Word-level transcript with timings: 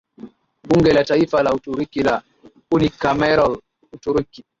Bunge 0.69 0.93
la 0.93 1.03
Taifa 1.03 1.43
la 1.43 1.53
Uturuki 1.53 2.01
la 2.07 2.15
Unicameral 2.71 3.53
Uturuki 3.91 4.41